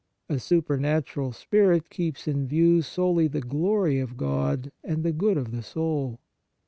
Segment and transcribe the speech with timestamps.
[0.29, 5.37] A super natural spirit keeps in view solely the glory of God and the good
[5.37, 6.19] of the soul.